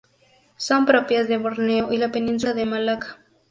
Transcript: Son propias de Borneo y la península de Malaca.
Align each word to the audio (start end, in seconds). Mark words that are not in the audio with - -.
Son 0.57 0.87
propias 0.87 1.27
de 1.27 1.37
Borneo 1.37 1.93
y 1.93 1.97
la 1.97 2.11
península 2.11 2.53
de 2.55 2.65
Malaca. 2.65 3.19